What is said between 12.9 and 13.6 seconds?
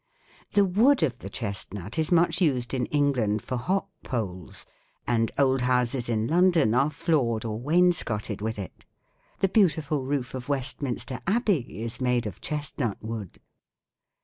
wood.